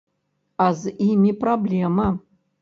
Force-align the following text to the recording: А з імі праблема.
А 0.65 0.65
з 0.79 0.93
імі 1.09 1.35
праблема. 1.45 2.09